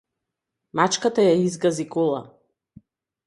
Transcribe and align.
Мачката 0.79 1.25
ја 1.27 1.35
изгази 1.41 1.85
кола. 1.97 2.21